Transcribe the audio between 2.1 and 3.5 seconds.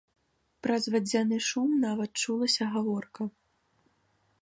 чулася гаворка.